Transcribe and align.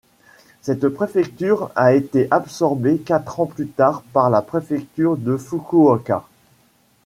Cette 0.63 0.87
préfecture 0.89 1.69
a 1.75 1.93
été 1.93 2.27
absorbée 2.31 2.97
quatre 2.97 3.39
ans 3.39 3.45
plus 3.45 3.67
tard 3.67 4.01
par 4.13 4.31
la 4.31 4.41
préfecture 4.41 5.15
de 5.15 5.37
Fukuoka. 5.37 6.23